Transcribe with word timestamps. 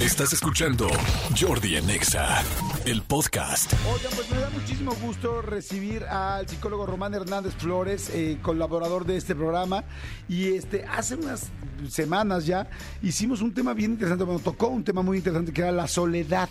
Estás 0.00 0.32
escuchando 0.32 0.88
Jordi 1.38 1.76
Anexa, 1.76 2.42
el 2.86 3.02
podcast. 3.02 3.70
Oigan, 3.92 4.10
pues 4.16 4.30
me 4.30 4.38
da 4.38 4.48
muchísimo 4.48 4.94
gusto 4.94 5.42
recibir 5.42 6.04
al 6.04 6.48
psicólogo 6.48 6.86
Román 6.86 7.12
Hernández 7.12 7.52
Flores, 7.56 8.10
eh, 8.14 8.38
colaborador 8.40 9.04
de 9.04 9.18
este 9.18 9.34
programa. 9.34 9.84
Y 10.26 10.54
este, 10.54 10.86
hace 10.86 11.16
unas 11.16 11.48
semanas 11.90 12.46
ya 12.46 12.70
hicimos 13.02 13.42
un 13.42 13.52
tema 13.52 13.74
bien 13.74 13.90
interesante, 13.90 14.24
bueno, 14.24 14.40
tocó 14.40 14.68
un 14.68 14.84
tema 14.84 15.02
muy 15.02 15.18
interesante 15.18 15.52
que 15.52 15.60
era 15.60 15.70
la 15.70 15.86
soledad. 15.86 16.48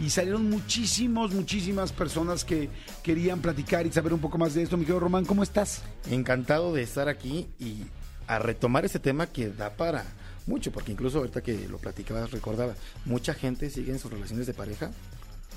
Y 0.00 0.10
salieron 0.10 0.50
muchísimos, 0.50 1.32
muchísimas 1.32 1.92
personas 1.92 2.44
que 2.44 2.68
querían 3.04 3.38
platicar 3.38 3.86
y 3.86 3.92
saber 3.92 4.12
un 4.12 4.20
poco 4.20 4.38
más 4.38 4.54
de 4.54 4.62
esto. 4.64 4.76
Mi 4.76 4.82
querido 4.82 4.98
Román, 4.98 5.24
¿cómo 5.24 5.44
estás? 5.44 5.82
Encantado 6.10 6.74
de 6.74 6.82
estar 6.82 7.08
aquí 7.08 7.46
y 7.60 7.84
a 8.26 8.40
retomar 8.40 8.84
ese 8.84 8.98
tema 8.98 9.28
que 9.28 9.50
da 9.50 9.70
para 9.70 10.04
mucho, 10.48 10.72
porque 10.72 10.92
incluso 10.92 11.18
ahorita 11.18 11.42
que 11.42 11.68
lo 11.68 11.78
platicabas 11.78 12.30
recordaba, 12.32 12.74
mucha 13.04 13.34
gente 13.34 13.70
sigue 13.70 13.92
en 13.92 13.98
sus 13.98 14.10
relaciones 14.10 14.46
de 14.46 14.54
pareja 14.54 14.90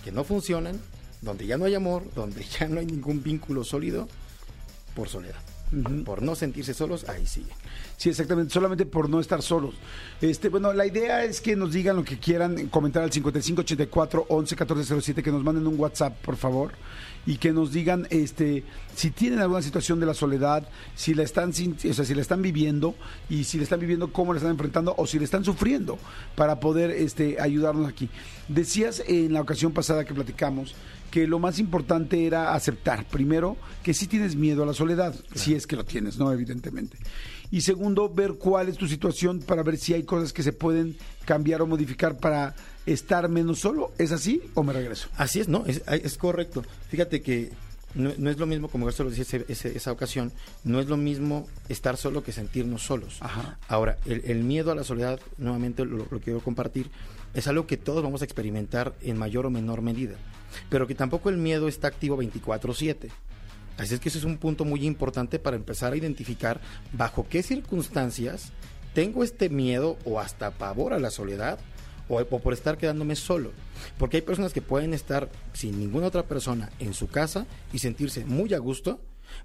que 0.03 0.11
no 0.11 0.23
funcionan, 0.23 0.79
donde 1.21 1.47
ya 1.47 1.57
no 1.57 1.65
hay 1.65 1.75
amor, 1.75 2.03
donde 2.13 2.43
ya 2.59 2.67
no 2.67 2.79
hay 2.79 2.85
ningún 2.85 3.23
vínculo 3.23 3.63
sólido, 3.63 4.07
por 4.95 5.07
soledad. 5.07 5.39
Por 6.03 6.21
no 6.21 6.35
sentirse 6.35 6.73
solos, 6.73 7.07
ahí 7.07 7.25
sigue. 7.25 7.51
Sí, 7.95 8.09
exactamente, 8.09 8.53
solamente 8.53 8.85
por 8.85 9.09
no 9.09 9.21
estar 9.21 9.41
solos. 9.41 9.75
Este, 10.19 10.49
bueno, 10.49 10.73
la 10.73 10.85
idea 10.85 11.23
es 11.23 11.39
que 11.39 11.55
nos 11.55 11.71
digan 11.71 11.95
lo 11.95 12.03
que 12.03 12.19
quieran, 12.19 12.67
comentar 12.67 13.03
al 13.03 13.11
5584 13.11 14.25
11 14.27 14.55
1407, 14.55 15.23
que 15.23 15.31
nos 15.31 15.43
manden 15.43 15.67
un 15.67 15.79
WhatsApp, 15.79 16.17
por 16.21 16.35
favor, 16.35 16.73
y 17.25 17.37
que 17.37 17.53
nos 17.53 17.71
digan 17.71 18.07
este 18.09 18.63
si 18.95 19.11
tienen 19.11 19.39
alguna 19.39 19.61
situación 19.61 19.99
de 19.99 20.05
la 20.05 20.13
soledad, 20.13 20.67
si 20.95 21.13
la 21.13 21.23
están 21.23 21.51
o 21.51 21.93
sea, 21.93 22.03
si 22.05 22.15
la 22.15 22.21
están 22.21 22.41
viviendo 22.41 22.95
y 23.29 23.45
si 23.45 23.57
la 23.57 23.63
están 23.63 23.79
viviendo 23.79 24.11
cómo 24.11 24.33
la 24.33 24.37
están 24.37 24.51
enfrentando 24.51 24.93
o 24.97 25.07
si 25.07 25.19
la 25.19 25.25
están 25.25 25.45
sufriendo 25.45 25.97
para 26.35 26.59
poder 26.59 26.91
este 26.91 27.39
ayudarnos 27.39 27.87
aquí. 27.87 28.09
Decías 28.47 29.03
en 29.07 29.33
la 29.33 29.41
ocasión 29.41 29.71
pasada 29.71 30.03
que 30.03 30.13
platicamos 30.13 30.75
que 31.11 31.27
lo 31.27 31.37
más 31.37 31.59
importante 31.59 32.25
era 32.25 32.55
aceptar, 32.55 33.05
primero, 33.05 33.57
que 33.83 33.93
sí 33.93 34.07
tienes 34.07 34.35
miedo 34.35 34.63
a 34.63 34.65
la 34.65 34.73
soledad, 34.73 35.13
si 35.35 35.53
es 35.53 35.67
que 35.67 35.75
lo 35.75 35.85
tienes, 35.85 36.17
¿no? 36.17 36.31
Evidentemente. 36.31 36.97
Y 37.51 37.61
segundo, 37.61 38.09
ver 38.09 38.35
cuál 38.35 38.69
es 38.69 38.77
tu 38.77 38.87
situación 38.87 39.41
para 39.41 39.61
ver 39.61 39.77
si 39.77 39.93
hay 39.93 40.03
cosas 40.03 40.31
que 40.31 40.41
se 40.41 40.53
pueden 40.53 40.95
cambiar 41.25 41.61
o 41.61 41.67
modificar 41.67 42.17
para 42.17 42.55
estar 42.85 43.27
menos 43.27 43.59
solo. 43.59 43.91
¿Es 43.97 44.13
así 44.13 44.41
o 44.53 44.63
me 44.63 44.71
regreso? 44.71 45.09
Así 45.17 45.41
es, 45.41 45.49
no, 45.49 45.65
es, 45.67 45.83
es 45.85 46.17
correcto. 46.17 46.63
Fíjate 46.89 47.21
que 47.21 47.51
no, 47.93 48.29
es 48.29 48.37
lo 48.37 48.45
mismo, 48.45 48.69
como 48.69 48.87
esto 48.89 49.03
lo 49.03 49.09
decía 49.09 49.41
esa 49.47 49.91
ocasión, 49.91 50.31
no 50.63 50.79
es 50.79 50.87
lo 50.87 50.97
mismo 50.97 51.47
estar 51.69 51.97
solo 51.97 52.23
que 52.23 52.31
sentirnos 52.31 52.83
solos. 52.83 53.19
Ahora, 53.67 53.97
el, 54.05 54.43
miedo 54.43 54.71
a 54.71 54.75
la 54.75 54.83
soledad, 54.83 55.19
nuevamente 55.37 55.85
lo, 55.85 56.05
quiero 56.19 56.39
compartir, 56.39 56.89
es 57.33 57.47
algo 57.47 57.67
que 57.67 57.77
todos 57.77 58.03
vamos 58.03 58.21
a 58.21 58.25
experimentar 58.25 58.93
en 59.01 59.17
mayor 59.17 59.45
o 59.45 59.49
menor 59.49 59.81
medida, 59.81 60.15
pero 60.69 60.87
que 60.87 60.95
tampoco 60.95 61.29
el 61.29 61.37
miedo 61.37 61.67
está 61.67 61.87
activo 61.87 62.17
24/7. 62.17 63.09
Así 63.77 63.93
es 63.93 63.99
que 63.99 64.09
eso 64.09 64.17
es 64.17 64.25
un 64.25 64.37
punto 64.37 64.65
muy 64.65 64.85
importante 64.85 65.39
para 65.39 65.55
empezar 65.55 65.93
a 65.93 65.97
identificar 65.97 66.59
bajo 66.91 67.25
qué 67.29 67.41
circunstancias 67.41 68.51
tengo 68.93 69.23
este 69.23 69.49
miedo 69.49 69.97
o 70.03 70.19
hasta 70.19 70.51
pavor 70.51 70.93
a 70.93 70.99
la 70.99 71.09
soledad 71.09 71.57
o, 72.11 72.39
por 72.39 72.53
estar 72.53 72.77
quedándome 72.77 73.15
solo. 73.15 73.51
Porque 73.97 74.17
hay 74.17 74.21
personas 74.23 74.53
que 74.53 74.61
pueden 74.61 74.93
estar 74.93 75.29
sin 75.53 75.79
ninguna 75.79 76.07
otra 76.07 76.23
persona 76.23 76.69
en 76.79 76.93
su 76.93 77.07
casa 77.07 77.45
y 77.73 77.79
sentirse 77.79 78.25
muy 78.25 78.53
a 78.53 78.59
gusto, 78.59 78.99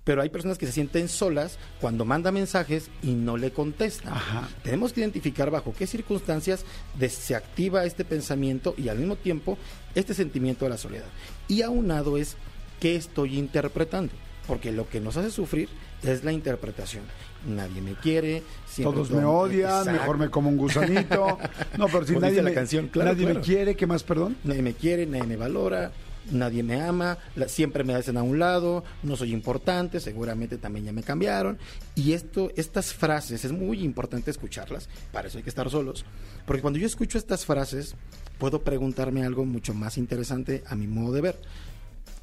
pero 0.05 0.21
hay 0.21 0.31
personas 0.31 0.59
que 0.59 0.67
se 0.67 0.73
sienten 0.73 1.09
solas 1.09 1.59
cuando 1.81 2.05
manda 2.05 2.33
mensajes 2.33 2.91
y 3.03 3.13
no 3.13 3.37
le 3.37 3.53
contestan. 3.53 4.15
Tenemos 4.63 4.93
que 4.93 5.01
identificar 5.01 5.51
bajo 5.51 5.75
qué 5.77 5.87
circunstancias 5.87 6.65
se 7.09 7.35
activa 7.35 7.85
este 7.85 8.05
pensamiento 8.05 8.75
y 8.77 8.89
al 8.89 8.99
mismo 8.99 9.17
tiempo 9.17 9.59
este 9.95 10.15
sentimiento 10.15 10.65
de 10.65 10.71
la 10.71 10.79
soledad. 10.79 11.07
Y 11.49 11.63
aunado 11.63 12.17
es 12.17 12.37
qué 12.81 12.97
estoy 12.97 13.39
interpretando, 13.39 14.13
porque 14.47 14.73
lo 14.73 14.89
que 14.89 15.01
nos 15.01 15.17
hace 15.17 15.31
sufrir 15.31 15.69
es 16.03 16.25
la 16.25 16.33
interpretación 16.33 17.03
nadie 17.47 17.81
me 17.81 17.95
quiere. 17.95 18.43
Todos 18.83 19.11
me 19.11 19.25
odian, 19.25 19.87
mejor 19.91 20.19
me 20.19 20.31
como 20.31 20.49
un 20.49 20.57
gusanito. 20.57 21.39
No, 21.79 21.87
pero 21.89 22.07
si 22.07 22.17
nadie, 22.17 22.43
me, 22.43 22.53
nadie 22.53 23.27
me 23.27 23.41
quiere, 23.41 23.77
¿qué 23.77 23.87
más, 23.87 24.03
perdón? 24.03 24.37
Nadie 24.45 24.63
me 24.63 24.73
quiere, 24.73 25.05
nadie 25.07 25.27
me 25.27 25.37
valora, 25.37 25.93
nadie 26.31 26.63
me 26.63 26.81
ama, 26.81 27.19
siempre 27.49 27.85
me 27.85 27.95
hacen 27.95 28.17
a 28.17 28.23
un 28.23 28.39
lado, 28.39 28.83
no 29.03 29.17
soy 29.17 29.33
importante, 29.33 30.01
seguramente 30.01 30.57
también 30.57 30.87
ya 30.87 30.93
me 30.93 31.03
cambiaron. 31.03 31.59
Y 31.95 32.13
esto, 32.13 32.51
estas 32.57 32.95
frases, 32.95 33.45
es 33.45 33.53
muy 33.53 33.83
importante 33.83 34.31
escucharlas, 34.31 34.89
para 35.13 35.29
eso 35.29 35.37
hay 35.39 35.45
que 35.45 35.51
estar 35.51 35.69
solos, 35.69 36.05
porque 36.47 36.63
cuando 36.63 36.79
yo 36.79 36.87
escucho 36.87 37.19
estas 37.19 37.45
frases, 37.45 37.95
puedo 38.39 38.63
preguntarme 38.63 39.25
algo 39.25 39.45
mucho 39.45 39.75
más 39.75 39.99
interesante 39.99 40.65
a 40.67 40.75
mi 40.75 40.87
modo 40.87 41.13
de 41.13 41.21
ver. 41.21 41.37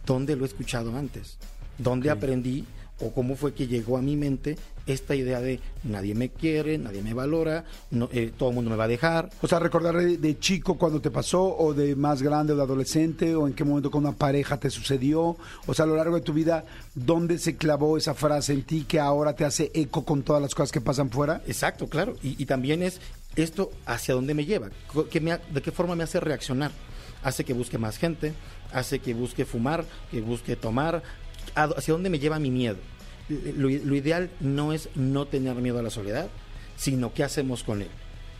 ¿Dónde 0.06 0.36
lo 0.36 0.46
he 0.46 0.48
escuchado 0.48 0.98
antes? 0.98 1.38
¿Dónde 1.78 2.10
aprendí? 2.10 2.66
O 3.06 3.14
cómo 3.14 3.36
fue 3.36 3.54
que 3.54 3.68
llegó 3.68 3.98
a 3.98 4.02
mi 4.02 4.16
mente 4.16 4.58
esta 4.86 5.16
idea 5.16 5.40
de 5.40 5.60
nadie 5.84 6.14
me 6.14 6.30
quiere, 6.30 6.78
nadie 6.78 7.02
me 7.02 7.14
valora, 7.14 7.64
no, 7.92 8.10
eh, 8.12 8.32
todo 8.38 8.50
el 8.50 8.56
mundo 8.56 8.70
me 8.70 8.76
va 8.76 8.84
a 8.84 8.90
dejar. 8.90 9.30
O 9.42 9.48
sea, 9.48 9.60
recordar 9.60 9.96
de, 9.96 10.40
chico 10.40 10.78
cuando 10.78 11.00
te 11.00 11.12
pasó, 11.12 11.56
o 11.58 11.74
de 11.74 11.96
más 11.96 12.22
grande 12.22 12.54
o 12.54 12.56
de 12.56 12.64
adolescente, 12.64 13.36
o 13.36 13.48
en 13.48 13.54
qué 13.54 13.64
momento 13.64 13.90
con 13.90 14.06
una 14.06 14.16
pareja 14.16 14.58
te 14.58 14.70
sucedió. 14.70 15.38
O 15.66 15.74
sea, 15.74 15.86
a 15.86 15.88
lo 15.88 15.96
largo 15.96 16.16
de 16.16 16.22
tu 16.22 16.34
vida, 16.34 16.66
¿dónde 16.96 17.38
se 17.38 17.56
clavó 17.56 17.98
esa 17.98 18.14
frase 18.14 18.54
en 18.54 18.64
ti 18.64 18.84
que 18.84 19.00
ahora 19.00 19.36
te 19.36 19.46
hace 19.46 19.72
eco 19.74 20.04
con 20.04 20.24
todas 20.24 20.42
las 20.42 20.54
cosas 20.54 20.72
que 20.72 20.82
pasan 20.82 21.10
fuera? 21.10 21.42
Exacto, 21.48 21.88
claro. 21.88 22.16
Y, 22.22 22.44
también 22.46 22.84
es 22.84 23.00
esto 23.38 23.72
hacia 23.86 24.14
dónde 24.14 24.34
me 24.34 24.46
lleva, 24.46 24.68
¿de 24.68 25.62
qué 25.62 25.72
forma 25.72 25.96
me 25.96 26.04
hace 26.04 26.20
reaccionar? 26.20 26.72
Hace 27.24 27.46
que 27.46 27.54
busque 27.54 27.78
más 27.78 27.98
gente, 27.98 28.34
hace 28.74 29.00
que 29.00 29.14
busque 29.14 29.46
fumar, 29.46 29.86
que 30.12 30.20
busque 30.20 30.58
tomar, 30.58 31.02
hacia 31.56 31.94
dónde 31.94 32.10
me 32.10 32.20
lleva 32.20 32.38
mi 32.38 32.52
miedo. 32.52 32.78
Lo, 33.30 33.70
ideal 33.70 34.30
no 34.40 34.74
es 34.74 34.90
no 34.96 35.26
tener 35.28 35.56
miedo 35.56 35.80
a 35.80 35.84
la 35.84 35.90
soledad, 35.90 36.30
sino 36.76 37.14
qué 37.14 37.24
hacemos 37.24 37.64
con 37.64 37.82
él. 37.82 37.90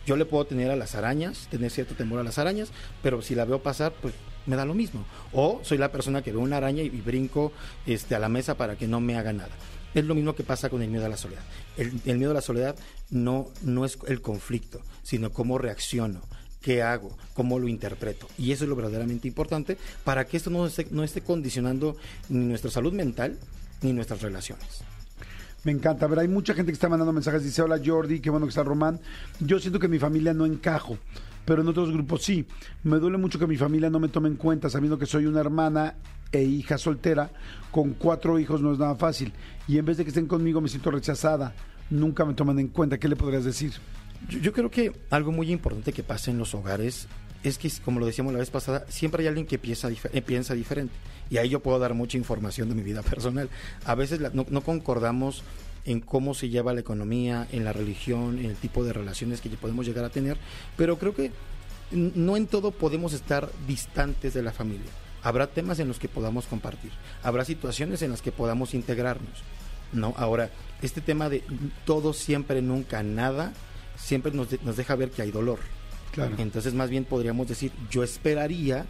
Yo 0.06 0.16
le 0.16 0.26
puedo 0.26 0.44
tener 0.44 0.70
a 0.70 0.76
las 0.76 0.94
arañas, 0.94 1.48
tener 1.50 1.70
cierto 1.70 1.94
temor 1.94 2.18
a 2.18 2.24
las 2.24 2.38
arañas, 2.38 2.70
pero 3.02 3.22
si 3.22 3.34
la 3.34 3.46
veo 3.46 3.62
pasar, 3.62 3.94
pues 4.02 4.12
me 4.46 4.56
da 4.56 4.66
lo 4.66 4.74
mismo. 4.74 5.04
O 5.32 5.60
soy 5.62 5.78
la 5.78 5.90
persona 5.90 6.22
que 6.22 6.32
ve 6.32 6.38
una 6.38 6.58
araña 6.58 6.82
y, 6.82 6.90
brinco 6.90 7.52
este, 7.86 8.14
a 8.14 8.18
la 8.18 8.28
mesa 8.28 8.56
para 8.56 8.76
que 8.76 8.86
no 8.86 9.00
me 9.00 9.16
haga 9.16 9.32
nada. 9.32 9.52
Es 9.94 10.04
lo 10.04 10.14
mismo 10.14 10.34
que 10.34 10.42
pasa 10.42 10.68
con 10.68 10.82
el 10.82 10.90
miedo 10.90 11.06
a 11.06 11.08
la 11.08 11.16
soledad. 11.16 11.42
El, 11.76 12.18
miedo 12.18 12.32
a 12.32 12.34
la 12.34 12.40
soledad 12.40 12.76
no, 13.10 13.48
no 13.62 13.84
es 13.84 13.98
el 14.06 14.20
conflicto, 14.20 14.80
sino 15.02 15.32
cómo 15.32 15.56
reacciono, 15.56 16.20
qué 16.60 16.82
hago, 16.82 17.16
cómo 17.32 17.58
lo 17.58 17.68
interpreto. 17.68 18.28
Y 18.36 18.52
eso 18.52 18.64
es 18.64 18.70
lo 18.70 18.76
verdaderamente 18.76 19.28
importante 19.28 19.78
para 20.02 20.26
que 20.26 20.36
esto 20.36 20.50
no 20.50 20.66
esté, 20.66 20.86
no 20.90 21.04
esté 21.04 21.22
condicionando 21.22 21.96
nuestra 22.28 22.70
salud 22.70 22.92
mental 22.92 23.38
ni 23.84 23.92
nuestras 23.92 24.22
relaciones. 24.22 24.82
Me 25.62 25.72
encanta. 25.72 26.06
A 26.06 26.08
ver, 26.08 26.18
hay 26.18 26.28
mucha 26.28 26.54
gente 26.54 26.72
que 26.72 26.74
está 26.74 26.88
mandando 26.88 27.12
mensajes. 27.12 27.42
Dice, 27.42 27.62
hola 27.62 27.80
Jordi, 27.84 28.20
qué 28.20 28.30
bueno 28.30 28.46
que 28.46 28.50
está 28.50 28.62
Román. 28.62 29.00
Yo 29.40 29.58
siento 29.58 29.78
que 29.78 29.88
mi 29.88 29.98
familia 29.98 30.34
no 30.34 30.44
encajo, 30.44 30.98
pero 31.44 31.62
en 31.62 31.68
otros 31.68 31.90
grupos 31.90 32.22
sí. 32.22 32.46
Me 32.82 32.98
duele 32.98 33.16
mucho 33.16 33.38
que 33.38 33.46
mi 33.46 33.56
familia 33.56 33.88
no 33.88 34.00
me 34.00 34.08
tome 34.08 34.28
en 34.28 34.36
cuenta, 34.36 34.68
sabiendo 34.68 34.98
que 34.98 35.06
soy 35.06 35.26
una 35.26 35.40
hermana 35.40 35.94
e 36.32 36.42
hija 36.42 36.76
soltera. 36.76 37.30
Con 37.70 37.94
cuatro 37.94 38.38
hijos 38.38 38.60
no 38.60 38.72
es 38.72 38.78
nada 38.78 38.94
fácil. 38.96 39.32
Y 39.66 39.78
en 39.78 39.84
vez 39.86 39.96
de 39.96 40.04
que 40.04 40.08
estén 40.08 40.26
conmigo 40.26 40.60
me 40.60 40.68
siento 40.68 40.90
rechazada. 40.90 41.54
Nunca 41.90 42.24
me 42.24 42.34
toman 42.34 42.58
en 42.58 42.68
cuenta. 42.68 42.98
¿Qué 42.98 43.08
le 43.08 43.16
podrías 43.16 43.44
decir? 43.44 43.72
Yo, 44.28 44.52
creo 44.52 44.70
que 44.70 44.92
algo 45.10 45.32
muy 45.32 45.50
importante 45.50 45.92
que 45.92 46.02
pasa 46.02 46.30
en 46.30 46.38
los 46.38 46.54
hogares 46.54 47.08
es 47.44 47.58
que, 47.58 47.70
como 47.84 48.00
lo 48.00 48.06
decíamos 48.06 48.32
la 48.32 48.38
vez 48.38 48.50
pasada, 48.50 48.86
siempre 48.88 49.22
hay 49.22 49.28
alguien 49.28 49.46
que 49.46 49.58
piensa, 49.58 49.90
eh, 49.90 50.22
piensa 50.22 50.54
diferente. 50.54 50.94
Y 51.30 51.36
ahí 51.36 51.50
yo 51.50 51.60
puedo 51.60 51.78
dar 51.78 51.92
mucha 51.92 52.16
información 52.16 52.70
de 52.70 52.74
mi 52.74 52.82
vida 52.82 53.02
personal. 53.10 53.50
A 53.84 53.94
veces 53.94 54.20
no, 54.32 54.60
concordamos 54.62 55.42
en 55.84 56.00
cómo 56.00 56.32
se 56.32 56.48
lleva 56.48 56.72
la 56.72 56.80
economía, 56.80 57.46
en 57.52 57.64
la 57.64 57.74
religión, 57.74 58.38
en 58.38 58.46
el 58.46 58.56
tipo 58.56 58.82
de 58.82 58.94
relaciones 58.94 59.42
que 59.42 59.50
podemos 59.50 59.84
llegar 59.84 60.06
a 60.06 60.08
tener, 60.08 60.38
pero 60.78 60.98
creo 60.98 61.14
que 61.14 61.30
no 61.90 62.38
en 62.38 62.46
todo 62.46 62.70
podemos 62.70 63.12
estar 63.12 63.50
distantes 63.68 64.32
de 64.32 64.42
la 64.42 64.52
familia. 64.52 64.90
Habrá 65.22 65.46
temas 65.46 65.78
en 65.78 65.88
los 65.88 65.98
que 65.98 66.08
podamos 66.08 66.46
compartir, 66.46 66.92
habrá 67.22 67.44
situaciones 67.44 68.00
en 68.00 68.10
las 68.10 68.22
que 68.22 68.32
podamos 68.32 68.72
integrarnos. 68.72 69.42
No, 69.92 70.14
ahora, 70.16 70.50
este 70.80 71.02
tema 71.02 71.28
de 71.28 71.44
todo 71.84 72.14
siempre, 72.14 72.62
nunca, 72.62 73.02
nada, 73.02 73.52
siempre 73.96 74.32
nos, 74.32 74.62
nos 74.62 74.76
deja 74.78 74.96
ver 74.96 75.10
que 75.10 75.20
hay 75.20 75.30
dolor. 75.30 75.58
Claro. 76.14 76.36
Entonces, 76.38 76.74
más 76.74 76.90
bien 76.90 77.04
podríamos 77.04 77.48
decir, 77.48 77.72
yo 77.90 78.04
esperaría 78.04 78.86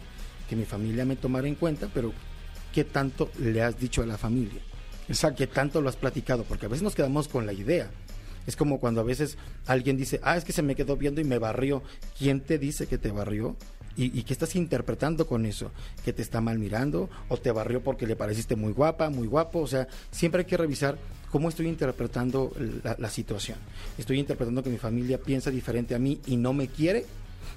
que 0.47 0.55
mi 0.55 0.65
familia 0.65 1.05
me 1.05 1.15
tomara 1.15 1.47
en 1.47 1.55
cuenta, 1.55 1.89
pero 1.93 2.13
¿qué 2.73 2.83
tanto 2.83 3.31
le 3.39 3.61
has 3.63 3.79
dicho 3.79 4.03
a 4.03 4.05
la 4.05 4.17
familia? 4.17 4.61
Exacto. 5.09 5.37
¿Qué 5.39 5.47
tanto 5.47 5.81
lo 5.81 5.89
has 5.89 5.95
platicado? 5.95 6.43
Porque 6.43 6.67
a 6.67 6.69
veces 6.69 6.83
nos 6.83 6.95
quedamos 6.95 7.27
con 7.27 7.45
la 7.45 7.53
idea. 7.53 7.89
Es 8.45 8.55
como 8.55 8.79
cuando 8.79 9.01
a 9.01 9.03
veces 9.03 9.37
alguien 9.65 9.97
dice, 9.97 10.19
ah, 10.23 10.37
es 10.37 10.45
que 10.45 10.53
se 10.53 10.61
me 10.61 10.75
quedó 10.75 10.97
viendo 10.97 11.19
y 11.19 11.23
me 11.23 11.39
barrió. 11.39 11.81
¿Quién 12.17 12.41
te 12.41 12.59
dice 12.59 12.85
que 12.85 12.99
te 12.99 13.11
barrió? 13.11 13.55
¿Y, 13.97 14.23
qué 14.23 14.33
estás 14.33 14.55
interpretando 14.55 15.25
con 15.25 15.45
eso? 15.45 15.71
¿Que 16.03 16.11
te 16.11 16.21
está 16.21 16.41
mal 16.41 16.59
mirando? 16.59 17.09
¿O 17.29 17.37
te 17.37 17.51
barrió 17.51 17.81
porque 17.81 18.05
le 18.05 18.17
pareciste 18.17 18.55
muy 18.55 18.73
guapa, 18.73 19.09
muy 19.09 19.27
guapo? 19.27 19.59
O 19.59 19.67
sea, 19.67 19.87
siempre 20.11 20.41
hay 20.41 20.45
que 20.45 20.57
revisar 20.57 20.97
cómo 21.31 21.47
estoy 21.47 21.67
interpretando 21.67 22.51
la, 22.97 23.09
situación. 23.09 23.57
¿Estoy 23.97 24.19
interpretando 24.19 24.63
que 24.63 24.69
mi 24.69 24.77
familia 24.77 25.17
piensa 25.17 25.49
diferente 25.49 25.95
a 25.95 25.99
mí 25.99 26.19
y 26.25 26.35
no 26.35 26.51
me 26.51 26.67
quiere? 26.67 27.05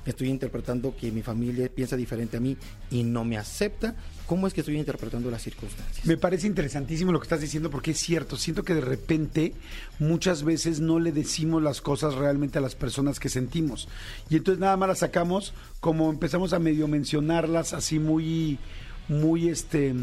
Estoy 0.07 0.29
interpretando 0.29 0.95
que 0.97 1.11
mi 1.13 1.23
familia 1.23 1.69
piensa 1.69 1.97
diferente 1.97 2.37
a 2.37 2.41
mí 2.41 2.57
y 2.91 3.03
no 3.05 3.25
me 3.25 3.39
acepta, 3.39 3.95
¿cómo 4.27 4.47
es 4.47 4.55
que 4.55 4.61
estoy 4.61 4.79
interpretando 4.79 5.31
las 5.31 5.43
circunstancias? 5.43 6.07
Me 6.07 6.17
parece 6.17 6.47
interesantísimo 6.47 7.13
lo 7.13 7.21
que 7.21 7.25
estás 7.25 7.41
diciendo 7.41 7.71
porque 7.71 7.93
es 7.93 7.99
cierto, 7.99 8.37
siento 8.37 8.63
que 8.63 8.75
de 8.75 8.81
repente 8.81 9.55
muchas 9.99 10.43
veces 10.43 10.81
no 10.81 10.99
le 10.99 11.13
decimos 11.13 11.63
las 11.63 11.81
cosas 11.81 12.15
realmente 12.15 12.59
a 12.59 12.61
las 12.61 12.75
personas 12.75 13.21
que 13.21 13.29
sentimos 13.29 13.89
y 14.31 14.37
entonces 14.37 14.61
nada 14.61 14.77
más 14.77 14.89
las 14.89 14.99
sacamos 14.99 15.53
como 15.81 16.11
empezamos 16.11 16.53
a 16.53 16.59
medio 16.59 16.89
mencionarlas 16.89 17.73
así 17.73 17.99
muy 17.99 18.59
muy 19.09 19.49
este 19.49 19.95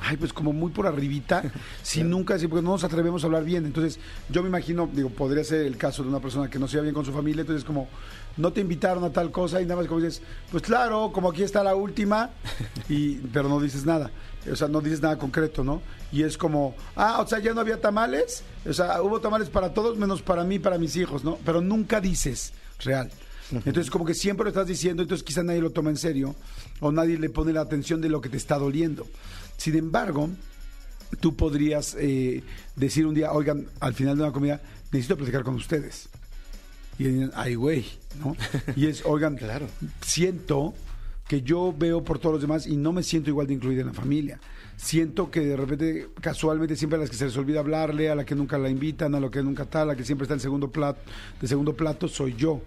ay 0.00 0.16
pues 0.16 0.32
como 0.32 0.52
muy 0.52 0.70
por 0.70 0.86
arribita 0.86 1.42
sin 1.82 2.10
nunca 2.10 2.34
así 2.34 2.46
porque 2.46 2.62
no 2.62 2.72
nos 2.72 2.84
atrevemos 2.84 3.22
a 3.22 3.26
hablar 3.26 3.44
bien. 3.44 3.66
Entonces 3.66 3.98
yo 4.28 4.42
me 4.42 4.48
imagino 4.48 4.88
digo 4.92 5.10
podría 5.10 5.44
ser 5.44 5.66
el 5.66 5.76
caso 5.76 6.02
de 6.02 6.08
una 6.08 6.20
persona 6.20 6.48
que 6.50 6.58
no 6.58 6.68
se 6.68 6.76
va 6.76 6.82
bien 6.82 6.94
con 6.94 7.04
su 7.04 7.12
familia 7.12 7.42
entonces 7.42 7.64
como 7.64 7.88
no 8.36 8.52
te 8.52 8.60
invitaron 8.60 9.04
a 9.04 9.10
tal 9.10 9.30
cosa 9.30 9.60
y 9.60 9.64
nada 9.64 9.76
más 9.76 9.86
como 9.86 10.00
dices 10.00 10.22
pues 10.50 10.62
claro 10.62 11.10
como 11.12 11.30
aquí 11.30 11.42
está 11.42 11.62
la 11.62 11.74
última 11.74 12.30
y 12.88 13.16
pero 13.16 13.48
no 13.48 13.60
dices 13.60 13.84
nada. 13.84 14.10
O 14.50 14.56
sea 14.56 14.68
no 14.68 14.80
dices 14.80 15.00
nada 15.00 15.18
concreto 15.18 15.62
no 15.64 15.80
y 16.10 16.22
es 16.22 16.36
como 16.36 16.74
ah 16.96 17.20
o 17.20 17.26
sea 17.26 17.38
ya 17.38 17.54
no 17.54 17.60
había 17.60 17.80
tamales 17.80 18.42
o 18.68 18.72
sea 18.72 19.00
hubo 19.02 19.20
tamales 19.20 19.48
para 19.48 19.72
todos 19.72 19.96
menos 19.96 20.20
para 20.20 20.44
mí 20.44 20.58
para 20.58 20.78
mis 20.78 20.96
hijos 20.96 21.24
no 21.24 21.38
pero 21.44 21.60
nunca 21.60 22.00
dices 22.00 22.52
real 22.80 23.10
entonces, 23.50 23.90
como 23.90 24.04
que 24.04 24.14
siempre 24.14 24.44
lo 24.44 24.50
estás 24.50 24.66
diciendo, 24.66 25.02
entonces 25.02 25.24
quizá 25.24 25.42
nadie 25.42 25.60
lo 25.60 25.70
toma 25.70 25.90
en 25.90 25.96
serio 25.96 26.34
o 26.80 26.92
nadie 26.92 27.18
le 27.18 27.28
pone 27.30 27.52
la 27.52 27.60
atención 27.62 28.00
de 28.00 28.08
lo 28.08 28.20
que 28.20 28.28
te 28.28 28.36
está 28.36 28.58
doliendo. 28.58 29.06
Sin 29.56 29.76
embargo, 29.76 30.30
tú 31.20 31.36
podrías 31.36 31.96
eh, 31.98 32.42
decir 32.76 33.06
un 33.06 33.14
día, 33.14 33.32
oigan, 33.32 33.66
al 33.80 33.94
final 33.94 34.16
de 34.16 34.22
una 34.24 34.32
comida, 34.32 34.60
necesito 34.90 35.16
platicar 35.16 35.42
con 35.44 35.54
ustedes. 35.54 36.08
Y 36.98 37.04
dicen, 37.04 37.30
ay, 37.34 37.54
güey, 37.54 37.84
¿no? 38.22 38.36
Y 38.76 38.86
es, 38.86 39.02
oigan, 39.04 39.36
Claro. 39.36 39.66
siento 40.02 40.74
que 41.28 41.42
yo 41.42 41.74
veo 41.76 42.04
por 42.04 42.18
todos 42.18 42.34
los 42.34 42.42
demás 42.42 42.66
y 42.66 42.76
no 42.76 42.92
me 42.92 43.02
siento 43.02 43.30
igual 43.30 43.46
de 43.46 43.54
incluida 43.54 43.80
en 43.80 43.86
la 43.88 43.92
familia. 43.94 44.38
Siento 44.76 45.30
que 45.30 45.40
de 45.40 45.56
repente, 45.56 46.08
casualmente, 46.20 46.76
siempre 46.76 46.96
a 46.98 47.00
las 47.00 47.10
que 47.10 47.16
se 47.16 47.24
les 47.26 47.36
olvida 47.36 47.60
hablarle, 47.60 48.10
a 48.10 48.14
la 48.14 48.24
que 48.24 48.34
nunca 48.34 48.58
la 48.58 48.68
invitan, 48.68 49.14
a 49.14 49.20
lo 49.20 49.30
que 49.30 49.42
nunca 49.42 49.64
tal, 49.64 49.82
a 49.82 49.92
la 49.92 49.96
que 49.96 50.04
siempre 50.04 50.24
está 50.24 50.34
en 50.34 50.40
segundo 50.40 50.70
plato, 50.70 51.00
de 51.40 51.46
segundo 51.48 51.74
plato, 51.74 52.08
soy 52.08 52.34
yo. 52.36 52.60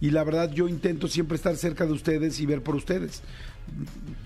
Y 0.00 0.10
la 0.10 0.22
verdad, 0.24 0.50
yo 0.52 0.68
intento 0.68 1.08
siempre 1.08 1.36
estar 1.36 1.56
cerca 1.56 1.86
de 1.86 1.92
ustedes 1.92 2.38
y 2.40 2.46
ver 2.46 2.62
por 2.62 2.74
ustedes. 2.74 3.22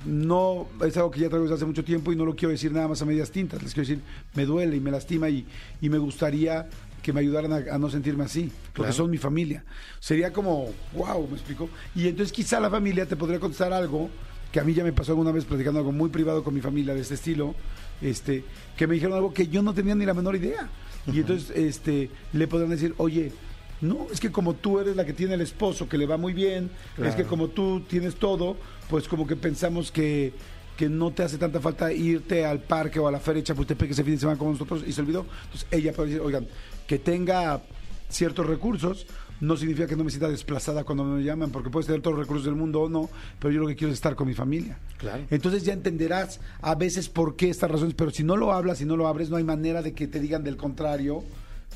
No 0.05 0.67
es 0.85 0.97
algo 0.97 1.11
que 1.11 1.21
ya 1.21 1.29
traigo 1.29 1.45
desde 1.45 1.57
hace 1.57 1.65
mucho 1.67 1.85
tiempo 1.85 2.13
y 2.13 2.17
no 2.17 2.25
lo 2.25 2.35
quiero 2.35 2.51
decir 2.51 2.73
nada 2.73 2.89
más 2.89 3.01
a 3.03 3.05
medias 3.05 3.31
tintas. 3.31 3.63
Les 3.63 3.75
quiero 3.75 3.89
decir, 3.89 4.03
me 4.35 4.45
duele 4.47 4.77
y 4.77 4.81
me 4.81 4.91
lastima 4.91 5.29
y, 5.29 5.47
y 5.81 5.89
me 5.89 5.99
gustaría 5.99 6.69
que 7.03 7.13
me 7.13 7.21
ayudaran 7.21 7.53
a, 7.53 7.75
a 7.75 7.79
no 7.79 7.89
sentirme 7.91 8.25
así, 8.25 8.51
porque 8.73 8.89
Claro. 8.89 8.93
son 8.93 9.11
mi 9.11 9.19
familia. 9.19 9.65
Sería 10.01 10.33
como, 10.33 10.69
wow, 10.95 11.27
me 11.29 11.35
explico. 11.35 11.69
Y 11.95 12.09
entonces 12.09 12.33
quizá 12.33 12.59
la 12.59 12.71
familia 12.71 13.07
te 13.07 13.17
podría 13.17 13.39
contestar 13.39 13.73
algo 13.73 14.11
que 14.53 14.61
a 14.61 14.65
mí 14.65 14.75
ya 14.75 14.83
me 14.83 14.93
pasó 14.93 15.13
alguna 15.13 15.31
vez 15.31 15.45
platicando 15.45 15.79
algo 15.79 15.93
muy 15.93 16.09
privado 16.11 16.43
con 16.43 16.55
mi 16.55 16.61
familia 16.61 16.95
de 16.95 17.01
este 17.01 17.15
estilo, 17.15 17.55
este, 18.03 18.45
que 18.77 18.87
me 18.87 18.95
dijeron 18.95 19.15
algo 19.17 19.33
que 19.33 19.47
yo 19.47 19.63
no 19.63 19.75
tenía 19.75 19.95
ni 19.95 20.07
la 20.07 20.15
menor 20.15 20.35
idea. 20.37 20.69
Y 21.07 21.21
entonces 21.21 21.51
este, 21.57 22.11
le 22.33 22.49
podrían 22.49 22.71
decir, 22.71 22.95
oye, 22.99 23.33
no, 23.81 24.07
es 24.13 24.21
que 24.21 24.33
como 24.33 24.55
tú 24.55 24.81
eres 24.81 24.97
la 24.97 25.05
que 25.05 25.13
tiene 25.13 25.35
el 25.35 25.41
esposo, 25.41 25.89
que 25.89 25.99
le 25.99 26.07
va 26.07 26.17
muy 26.17 26.33
bien, 26.33 26.71
es 27.03 27.15
que 27.15 27.25
como 27.25 27.49
tú 27.49 27.83
tienes 27.89 28.17
todo, 28.17 28.57
pues 28.91 29.07
como 29.07 29.27
que 29.27 29.37
pensamos 29.37 29.93
que, 29.93 30.33
que 30.77 30.89
no 30.89 31.13
te 31.13 31.23
hace 31.23 31.39
tanta 31.39 31.61
falta 31.61 31.93
irte 31.93 32.45
al 32.45 32.61
parque 32.61 32.99
o 32.99 33.07
a 33.07 33.13
la 33.13 33.21
feria 33.21 33.43
de 33.43 33.47
Chapultepec 33.47 33.91
ese 33.91 34.03
fin 34.03 34.15
de 34.15 34.21
semana 34.21 34.39
con 34.39 34.51
nosotros 34.51 34.83
y 34.87 34.93
se 34.93 35.01
olvidó. 35.01 35.27
Entonces 35.45 35.67
ella 35.71 35.93
puede 35.93 36.11
decir, 36.11 36.23
oigan, 36.25 36.47
que 36.87 36.99
tenga 36.99 37.63
ciertos 38.09 38.47
recursos 38.47 39.07
no 39.41 39.57
significa 39.57 39.87
que 39.87 39.95
no 39.95 40.03
me 40.03 40.11
sienta 40.11 40.29
desplazada 40.29 40.83
cuando 40.83 41.05
me 41.05 41.23
llaman, 41.23 41.51
porque 41.51 41.71
puedes 41.71 41.87
tener 41.87 42.03
todos 42.03 42.17
los 42.17 42.27
recursos 42.27 42.45
del 42.45 42.57
mundo 42.57 42.83
o 42.83 42.89
no, 42.89 43.09
pero 43.39 43.53
yo 43.53 43.61
lo 43.61 43.69
que 43.69 43.77
quiero 43.77 43.93
es 43.93 43.99
estar 43.99 44.17
con 44.17 44.27
mi 44.27 44.35
familia. 44.35 44.79
Claro. 44.97 45.23
Entonces 45.31 45.63
ya 45.63 45.73
entenderás 45.73 46.41
a 46.61 46.75
veces 46.75 47.09
por 47.09 47.37
qué 47.37 47.49
estas 47.49 47.71
razones, 47.71 47.95
pero 47.95 48.11
si 48.11 48.25
no 48.25 48.37
lo 48.37 48.53
hablas, 48.53 48.79
si 48.79 48.85
no 48.85 48.97
lo 48.97 49.07
abres, 49.07 49.31
no 49.31 49.37
hay 49.37 49.45
manera 49.45 49.83
de 49.83 49.93
que 49.93 50.09
te 50.09 50.19
digan 50.19 50.43
del 50.43 50.57
contrario 50.57 51.23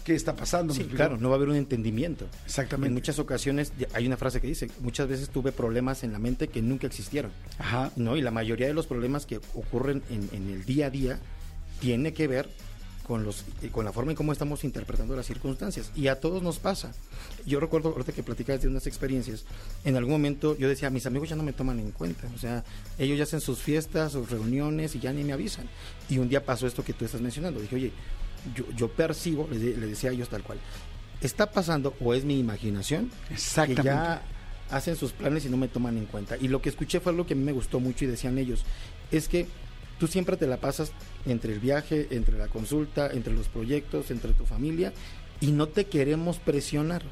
qué 0.04 0.14
está 0.14 0.34
pasando. 0.34 0.74
¿me 0.74 0.82
Sí, 0.82 0.88
claro, 0.88 1.16
no 1.16 1.28
va 1.28 1.34
a 1.34 1.36
haber 1.36 1.48
un 1.48 1.56
entendimiento. 1.56 2.26
Exactamente. 2.44 2.88
En 2.88 2.94
muchas 2.94 3.18
ocasiones 3.18 3.72
hay 3.94 4.06
una 4.06 4.16
frase 4.16 4.40
que 4.40 4.46
dice, 4.46 4.70
muchas 4.80 5.08
veces 5.08 5.28
tuve 5.30 5.52
problemas 5.52 6.02
en 6.04 6.12
la 6.12 6.18
mente 6.18 6.48
que 6.48 6.62
nunca 6.62 6.86
existieron. 6.86 7.30
Ajá. 7.58 7.90
¿no? 7.96 8.16
Y 8.16 8.22
la 8.22 8.30
mayoría 8.30 8.66
de 8.66 8.74
los 8.74 8.86
problemas 8.86 9.26
que 9.26 9.38
ocurren 9.54 10.02
en, 10.10 10.28
en 10.32 10.50
el 10.50 10.64
día 10.64 10.86
a 10.86 10.90
día 10.90 11.18
tiene 11.80 12.12
que 12.12 12.28
ver 12.28 12.48
con 13.06 13.24
los 13.24 13.44
eh, 13.62 13.68
con 13.70 13.84
la 13.84 13.92
forma 13.92 14.12
en 14.12 14.16
cómo 14.16 14.32
estamos 14.32 14.64
interpretando 14.64 15.16
las 15.16 15.26
circunstancias 15.26 15.90
y 15.94 16.08
a 16.08 16.20
todos 16.20 16.42
nos 16.42 16.58
pasa. 16.58 16.92
Yo 17.44 17.60
recuerdo 17.60 17.90
ahorita 17.90 18.12
que 18.12 18.22
platicabas 18.22 18.62
de 18.62 18.68
unas 18.68 18.86
experiencias, 18.86 19.44
en 19.84 19.96
algún 19.96 20.12
momento 20.12 20.56
yo 20.56 20.68
decía, 20.68 20.90
mis 20.90 21.06
amigos 21.06 21.28
ya 21.28 21.36
no 21.36 21.42
me 21.42 21.52
toman 21.52 21.80
en 21.80 21.90
cuenta, 21.90 22.28
o 22.34 22.38
sea, 22.38 22.64
ellos 22.98 23.18
ya 23.18 23.24
hacen 23.24 23.40
sus 23.40 23.58
fiestas, 23.58 24.12
sus 24.12 24.30
reuniones 24.30 24.94
y 24.94 25.00
ya 25.00 25.12
ni 25.12 25.24
me 25.24 25.32
avisan. 25.32 25.66
Y 26.08 26.18
un 26.18 26.28
día 26.28 26.44
pasó 26.44 26.66
esto 26.66 26.84
que 26.84 26.92
tú 26.92 27.04
estás 27.04 27.20
mencionando, 27.20 27.60
dije, 27.60 27.74
"Oye, 27.76 27.92
yo, 28.54 28.64
yo 28.76 28.88
percibo", 28.88 29.48
le, 29.50 29.58
de- 29.58 29.76
le 29.76 29.86
decía 29.86 30.10
a 30.10 30.12
ellos 30.12 30.28
tal 30.28 30.42
cual. 30.42 30.58
Está 31.20 31.50
pasando 31.50 31.94
o 32.00 32.14
es 32.14 32.24
mi 32.24 32.38
imaginación 32.38 33.10
Exactamente. 33.30 33.82
que 33.82 33.88
ya 33.88 34.22
hacen 34.70 34.96
sus 34.96 35.12
planes 35.12 35.44
y 35.44 35.48
no 35.48 35.56
me 35.56 35.68
toman 35.68 35.96
en 35.96 36.06
cuenta. 36.06 36.36
Y 36.40 36.48
lo 36.48 36.60
que 36.62 36.68
escuché 36.70 36.98
fue 37.00 37.12
algo 37.12 37.26
que 37.26 37.34
a 37.34 37.36
mí 37.36 37.44
me 37.44 37.52
gustó 37.52 37.78
mucho 37.78 38.04
y 38.04 38.08
decían 38.08 38.38
ellos, 38.38 38.64
es 39.10 39.28
que 39.28 39.46
tú 39.98 40.06
siempre 40.08 40.36
te 40.36 40.46
la 40.46 40.56
pasas 40.56 40.92
entre 41.26 41.52
el 41.52 41.60
viaje, 41.60 42.08
entre 42.10 42.36
la 42.38 42.48
consulta, 42.48 43.10
entre 43.12 43.34
los 43.34 43.48
proyectos, 43.48 44.10
entre 44.10 44.32
tu 44.32 44.46
familia 44.46 44.92
y 45.40 45.52
no 45.52 45.68
te 45.68 45.84
queremos 45.86 46.38
presionar. 46.38 47.02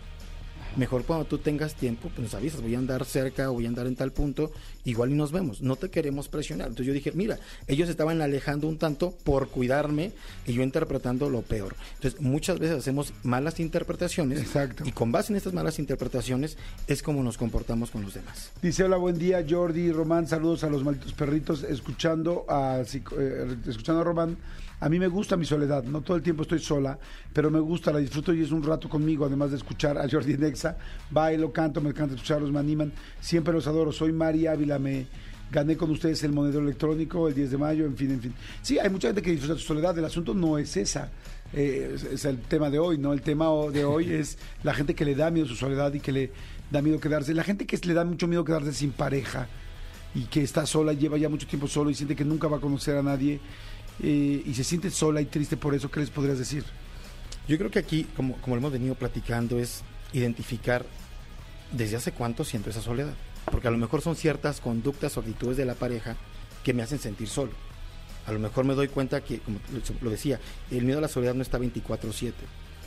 Mejor 0.77 1.05
cuando 1.05 1.25
tú 1.25 1.39
tengas 1.39 1.75
tiempo, 1.75 2.09
pues 2.09 2.21
nos 2.21 2.35
avisas, 2.35 2.61
voy 2.61 2.75
a 2.75 2.79
andar 2.79 3.05
cerca 3.05 3.51
o 3.51 3.55
voy 3.55 3.67
a 3.67 3.69
andar 3.69 3.87
en 3.87 3.97
tal 3.97 4.13
punto, 4.13 4.53
igual 4.85 5.11
y 5.11 5.15
nos 5.15 5.33
vemos, 5.33 5.63
no 5.63 5.77
te 5.77 5.91
queremos 5.91 6.29
presionar. 6.29 6.69
Entonces 6.69 6.87
yo 6.87 6.93
dije, 6.93 7.13
mira, 7.13 7.39
ellos 7.67 7.89
estaban 7.89 8.23
alejando 8.23 8.69
un 8.69 8.79
tanto 8.79 9.13
por 9.25 9.49
cuidarme 9.49 10.13
y 10.47 10.53
yo 10.53 10.63
interpretando 10.63 11.29
lo 11.29 11.43
peor. 11.43 11.75
Entonces 11.95 12.21
muchas 12.21 12.59
veces 12.59 12.79
hacemos 12.79 13.13
malas 13.23 13.61
interpretaciones 13.61 14.41
Exacto. 14.41 14.85
y 14.87 14.93
con 14.93 15.13
base 15.13 15.33
en 15.33 15.37
estas 15.37 15.53
malas 15.53 15.79
interpretaciones 15.79 16.57
es 16.87 17.03
como 17.03 17.23
nos 17.23 17.37
comportamos 17.37 17.91
con 17.91 18.03
los 18.03 18.15
demás. 18.15 18.51
Dice, 18.63 18.85
hola, 18.85 18.97
buen 18.97 19.19
día, 19.19 19.45
Jordi 19.49 19.81
y 19.81 19.93
Román, 19.93 20.27
saludos 20.29 20.65
a 20.65 20.71
los 20.71 20.85
malditos 20.85 21.13
perritos, 21.13 21.63
escuchando 21.65 22.45
a, 22.49 22.81
eh, 22.81 23.57
escuchando 23.67 24.03
a 24.03 24.05
Román. 24.05 24.37
A 24.81 24.89
mí 24.89 24.99
me 24.99 25.09
gusta 25.09 25.37
mi 25.37 25.45
soledad, 25.45 25.85
no 25.85 26.01
todo 26.01 26.17
el 26.17 26.23
tiempo 26.23 26.43
estoy 26.43 26.59
sola, 26.59 26.99
pero 27.33 27.51
me 27.51 27.61
gusta, 27.61 27.93
la 27.93 27.99
disfruto 27.99 28.33
y 28.33 28.43
es 28.43 28.51
un 28.51 28.63
rato 28.63 28.89
conmigo, 28.89 29.27
además 29.27 29.51
de 29.51 29.59
escuchar 29.59 29.99
a 29.99 30.09
Jordi 30.09 30.39
Nexa. 30.39 30.77
Bailo, 31.11 31.53
canto, 31.53 31.81
me 31.83 31.91
encanta 31.91 32.15
escucharlos, 32.15 32.51
me 32.51 32.61
animan, 32.61 32.91
siempre 33.21 33.53
los 33.53 33.67
adoro. 33.67 33.93
Soy 33.93 34.13
María 34.13 34.53
Ávila, 34.53 34.79
me 34.79 35.07
gané 35.53 35.77
con 35.77 35.91
ustedes 35.91 36.23
el 36.25 36.33
monedero 36.33 36.63
electrónico 36.63 37.29
el 37.29 37.35
10 37.35 37.51
de 37.51 37.59
mayo, 37.59 37.85
en 37.85 37.97
fin, 37.97 38.11
en 38.13 38.23
fin. 38.23 38.35
Sí, 38.63 38.79
hay 38.79 38.89
mucha 38.89 39.09
gente 39.09 39.21
que 39.21 39.33
disfruta 39.33 39.55
su 39.55 39.67
soledad, 39.67 39.99
el 39.99 40.05
asunto 40.05 40.33
no 40.33 40.57
es 40.57 40.77
esa. 40.77 41.11
eh, 41.53 41.93
es, 41.95 42.05
es 42.05 42.25
el 42.25 42.39
tema 42.39 42.71
de 42.71 42.79
hoy, 42.79 42.97
¿no? 42.97 43.13
El 43.13 43.21
tema 43.21 43.47
de 43.73 43.85
hoy 43.85 44.11
es 44.15 44.39
la 44.63 44.73
gente 44.73 44.95
que 44.95 45.05
le 45.05 45.15
da 45.15 45.31
miedo 45.31 45.47
su 45.47 45.57
soledad 45.57 45.93
y 45.93 46.01
que 46.01 46.13
le 46.13 46.31
da 46.71 46.81
miedo 46.81 46.99
quedarse. 47.01 47.35
La 47.35 47.45
gente 47.45 47.67
que 47.67 47.77
le 47.87 47.93
da 47.93 48.05
mucho 48.05 48.27
miedo 48.27 48.45
quedarse 48.45 48.73
sin 48.73 48.93
pareja 48.93 49.47
y 50.15 50.25
que 50.25 50.43
está 50.43 50.65
sola, 50.67 50.93
lleva 50.93 51.19
ya 51.19 51.29
mucho 51.29 51.47
tiempo 51.47 51.69
solo 51.69 51.91
y 51.91 51.95
siente 51.95 52.17
que 52.17 52.25
nunca 52.25 52.49
va 52.49 52.57
a 52.57 52.61
conocer 52.61 52.97
a 52.97 53.03
nadie 53.03 53.41
eh, 54.03 54.43
y 54.47 54.55
se 54.55 54.65
siente 54.65 54.91
sola 54.91 55.21
y 55.21 55.27
triste 55.27 55.57
por 55.57 55.75
eso, 55.75 55.91
¿qué 55.91 56.01
les 56.01 56.11
podrías 56.11 56.39
decir? 56.39 56.65
Yo 57.49 57.59
creo 57.59 57.71
que 57.71 57.79
aquí, 57.79 58.05
como, 58.17 58.37
como 58.39 58.57
lo 58.57 58.61
hemos 58.61 58.73
venido 58.73 58.95
platicando, 58.95 59.59
es 59.59 59.83
identificar 60.13 60.85
desde 61.73 61.97
hace 61.97 62.13
cuánto 62.13 62.45
siento 62.45 62.71
esa 62.71 62.83
soledad. 62.83 63.15
Porque 63.51 63.69
a 63.69 63.71
lo 63.71 63.79
mejor 63.79 64.03
son 64.03 64.17
ciertas 64.17 64.61
conductas 64.61 65.17
o 65.17 65.21
actitudes 65.21 65.57
de 65.57 65.65
la 65.65 65.75
pareja 65.75 66.17
que 66.63 66.75
me 66.75 66.83
hacen 66.83 66.99
sentir 66.99 67.29
solo. 67.29 67.53
A 68.27 68.33
lo 68.33 68.39
mejor 68.39 68.65
me 68.65 68.75
doy 68.75 68.89
cuenta 68.89 69.23
que, 69.23 69.39
como 69.41 69.59
lo- 69.73 69.81
lo 70.03 70.11
decía, 70.11 70.39
el 70.71 70.85
miedo 70.85 70.99
a 70.99 71.03
la 71.03 71.09
soledad 71.09 71.35
no 71.35 71.43
está 71.43 71.59
24/7. 71.59 72.33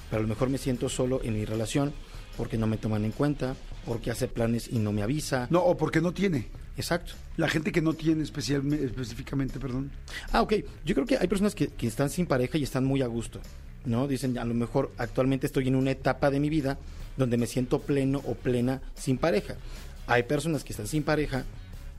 Pero 0.10 0.20
a 0.20 0.22
lo 0.24 0.27
mejor 0.29 0.50
me 0.50 0.58
siento 0.60 0.89
solo 0.89 1.22
en 1.24 1.34
mi 1.34 1.43
relación 1.43 1.91
porque 2.38 2.58
no 2.58 2.67
me 2.67 2.77
toman 2.77 3.03
en 3.03 3.12
cuenta, 3.12 3.55
porque 3.86 4.12
hace 4.12 4.27
planes 4.27 4.70
y 4.72 4.79
no 4.79 4.91
me 4.91 5.01
avisa. 5.01 5.48
No, 5.50 5.60
o 5.62 5.75
porque 5.75 6.01
no 6.01 6.13
tiene. 6.13 6.48
Exacto. 6.77 7.13
La 7.38 7.48
gente 7.48 7.72
que 7.72 7.82
no 7.82 7.94
tiene 7.94 8.24
especial, 8.24 8.72
específicamente, 8.74 9.60
perdón. 9.60 9.92
Ah, 10.32 10.42
ok. 10.42 10.53
Yo 10.86 10.96
creo 10.96 11.06
que 11.06 11.18
hay 11.18 11.27
personas 11.27 11.53
que, 11.53 11.68
que 11.68 11.88
están 11.88 12.10
sin 12.10 12.25
pareja 12.25 12.58
y 12.58 12.63
están 12.63 12.84
muy 12.84 13.01
a 13.01 13.08
gusto, 13.08 13.39
¿no? 13.86 14.08
Dicen, 14.08 14.38
a 14.38 14.46
lo 14.46 14.53
mejor 14.53 14.92
actualmente 14.98 15.46
estoy 15.46 15.68
en 15.68 15.75
una 15.75 15.92
etapa 15.92 16.32
de 16.32 16.39
mi 16.39 16.50
vida 16.50 16.77
donde 17.18 17.38
me 17.38 17.48
siento 17.48 17.80
pleno 17.80 18.22
o 18.25 18.34
plena 18.34 18.82
sin 18.96 19.18
pareja. 19.18 19.56
Hay 20.08 20.24
personas 20.24 20.63
que 20.63 20.74
están 20.74 20.88
sin 20.88 21.03
pareja 21.03 21.46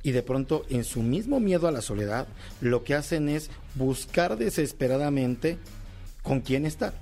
y 0.02 0.12
de 0.12 0.22
pronto 0.22 0.66
en 0.68 0.84
su 0.84 1.02
mismo 1.02 1.40
miedo 1.40 1.66
a 1.66 1.72
la 1.72 1.80
soledad, 1.80 2.28
lo 2.60 2.84
que 2.84 2.94
hacen 2.94 3.28
es 3.28 3.50
buscar 3.74 4.36
desesperadamente 4.36 5.56
con 6.22 6.40
quién 6.42 6.66
estar, 6.66 6.94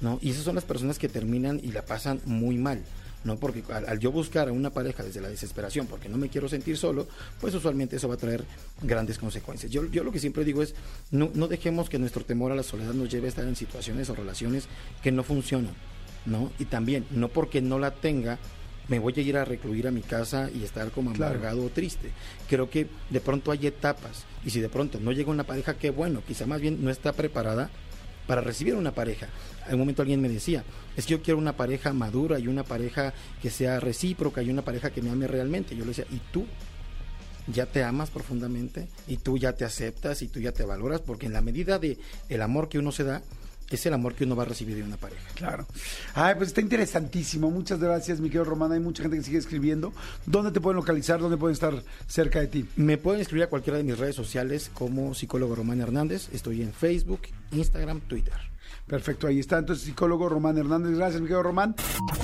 ¿no? 0.00 0.18
Y 0.22 0.30
esas 0.30 0.44
son 0.44 0.54
las 0.54 0.64
personas 0.64 0.98
que 0.98 1.08
terminan 1.08 1.60
y 1.62 1.72
la 1.72 1.84
pasan 1.84 2.20
muy 2.24 2.56
mal. 2.56 2.82
¿No? 3.24 3.36
Porque 3.36 3.62
al, 3.72 3.88
al 3.88 3.98
yo 3.98 4.10
buscar 4.10 4.48
a 4.48 4.52
una 4.52 4.70
pareja 4.70 5.02
desde 5.02 5.20
la 5.20 5.28
desesperación, 5.28 5.86
porque 5.86 6.08
no 6.08 6.16
me 6.16 6.28
quiero 6.28 6.48
sentir 6.48 6.76
solo, 6.76 7.06
pues 7.40 7.54
usualmente 7.54 7.96
eso 7.96 8.08
va 8.08 8.14
a 8.14 8.18
traer 8.18 8.44
grandes 8.82 9.18
consecuencias. 9.18 9.70
Yo, 9.70 9.84
yo 9.86 10.04
lo 10.04 10.12
que 10.12 10.18
siempre 10.18 10.44
digo 10.44 10.62
es, 10.62 10.74
no, 11.10 11.30
no 11.34 11.48
dejemos 11.48 11.88
que 11.88 11.98
nuestro 11.98 12.24
temor 12.24 12.52
a 12.52 12.54
la 12.54 12.62
soledad 12.62 12.94
nos 12.94 13.10
lleve 13.10 13.26
a 13.26 13.30
estar 13.30 13.44
en 13.44 13.56
situaciones 13.56 14.08
o 14.10 14.14
relaciones 14.14 14.68
que 15.02 15.12
no 15.12 15.22
funcionan, 15.22 15.74
¿no? 16.26 16.50
Y 16.58 16.66
también, 16.66 17.06
no 17.10 17.28
porque 17.28 17.60
no 17.60 17.78
la 17.78 17.90
tenga, 17.92 18.38
me 18.88 18.98
voy 18.98 19.14
a 19.16 19.20
ir 19.20 19.36
a 19.36 19.44
recluir 19.44 19.86
a 19.86 19.92
mi 19.92 20.00
casa 20.00 20.50
y 20.52 20.64
estar 20.64 20.90
como 20.90 21.10
amargado 21.10 21.64
o 21.64 21.68
triste. 21.68 22.10
Creo 22.48 22.68
que 22.70 22.88
de 23.10 23.20
pronto 23.20 23.52
hay 23.52 23.66
etapas 23.66 24.24
y 24.44 24.50
si 24.50 24.60
de 24.60 24.68
pronto 24.68 24.98
no 24.98 25.12
llega 25.12 25.30
una 25.30 25.44
pareja, 25.44 25.74
qué 25.74 25.90
bueno, 25.90 26.22
quizá 26.26 26.46
más 26.46 26.60
bien 26.60 26.82
no 26.82 26.90
está 26.90 27.12
preparada 27.12 27.70
para 28.30 28.42
recibir 28.42 28.76
una 28.76 28.92
pareja. 28.92 29.26
En 29.66 29.74
un 29.74 29.80
momento 29.80 30.02
alguien 30.02 30.22
me 30.22 30.28
decía, 30.28 30.62
es 30.96 31.04
que 31.04 31.10
yo 31.10 31.20
quiero 31.20 31.36
una 31.36 31.56
pareja 31.56 31.92
madura 31.92 32.38
y 32.38 32.46
una 32.46 32.62
pareja 32.62 33.12
que 33.42 33.50
sea 33.50 33.80
recíproca 33.80 34.40
y 34.40 34.50
una 34.50 34.62
pareja 34.62 34.90
que 34.90 35.02
me 35.02 35.10
ame 35.10 35.26
realmente. 35.26 35.74
Yo 35.74 35.80
le 35.80 35.88
decía, 35.88 36.06
¿y 36.12 36.20
tú? 36.30 36.46
ya 37.48 37.66
te 37.66 37.82
amas 37.82 38.10
profundamente 38.10 38.86
y 39.08 39.16
tú 39.16 39.36
ya 39.36 39.54
te 39.54 39.64
aceptas 39.64 40.22
y 40.22 40.28
tú 40.28 40.38
ya 40.38 40.52
te 40.52 40.62
valoras 40.64 41.00
porque 41.00 41.26
en 41.26 41.32
la 41.32 41.40
medida 41.40 41.80
de 41.80 41.98
el 42.28 42.42
amor 42.42 42.68
que 42.68 42.78
uno 42.78 42.92
se 42.92 43.02
da 43.02 43.22
es 43.70 43.86
el 43.86 43.94
amor 43.94 44.14
que 44.14 44.24
uno 44.24 44.36
va 44.36 44.42
a 44.42 44.46
recibir 44.46 44.76
de 44.76 44.82
una 44.82 44.96
pareja. 44.96 45.22
Claro. 45.34 45.66
Ay, 46.14 46.34
pues 46.36 46.48
está 46.48 46.60
interesantísimo. 46.60 47.50
Muchas 47.50 47.78
gracias, 47.80 48.20
mi 48.20 48.28
querido 48.28 48.44
Román. 48.44 48.72
Hay 48.72 48.80
mucha 48.80 49.02
gente 49.02 49.16
que 49.16 49.22
sigue 49.22 49.38
escribiendo. 49.38 49.92
¿Dónde 50.26 50.50
te 50.50 50.60
pueden 50.60 50.76
localizar? 50.76 51.20
¿Dónde 51.20 51.36
pueden 51.36 51.54
estar 51.54 51.82
cerca 52.06 52.40
de 52.40 52.48
ti? 52.48 52.68
Me 52.76 52.98
pueden 52.98 53.20
escribir 53.20 53.44
a 53.44 53.48
cualquiera 53.48 53.78
de 53.78 53.84
mis 53.84 53.98
redes 53.98 54.16
sociales 54.16 54.70
como 54.74 55.14
psicólogo 55.14 55.54
Román 55.54 55.80
Hernández. 55.80 56.28
Estoy 56.32 56.62
en 56.62 56.72
Facebook, 56.72 57.20
Instagram, 57.52 58.00
Twitter. 58.00 58.34
Perfecto, 58.86 59.28
ahí 59.28 59.38
está. 59.38 59.58
Entonces, 59.58 59.84
psicólogo 59.84 60.28
Román 60.28 60.58
Hernández. 60.58 60.96
Gracias, 60.96 61.20
mi 61.20 61.28
querido 61.28 61.44
Román. 61.44 61.76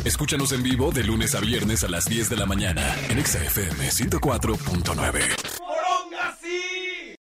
Escúchanos 0.05 0.51
en 0.51 0.65
vivo 0.65 0.91
de 0.91 1.05
lunes 1.05 1.37
a 1.37 1.41
viernes 1.41 1.85
a 1.85 1.89
las 1.89 2.07
10 2.07 2.29
de 2.29 2.37
la 2.37 2.47
mañana 2.47 2.83
en 3.09 3.25
XFM 3.25 3.89
104.9. 3.89 5.56